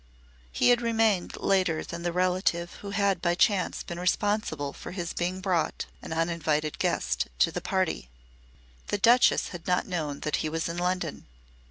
[0.51, 5.13] He had remained later than the relative who had by chance been responsible for his
[5.13, 8.09] being brought, an uninvited guest, to the party.
[8.87, 11.27] The Duchess had not known that he was in London.